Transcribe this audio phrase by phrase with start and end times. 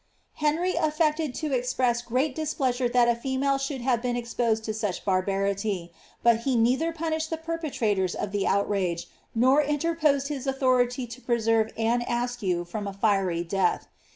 [0.33, 5.05] Henry affected to express great displeasure that a female should have been exposed to such
[5.05, 5.91] barbarity,
[6.23, 11.71] but he neither punished the perpetrators o( the outrage, nor interposed his authority to preserve
[11.77, 13.89] Anne Askew from a fiery death.